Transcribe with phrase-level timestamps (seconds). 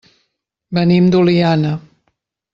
[0.77, 1.77] Venim d'Oliana.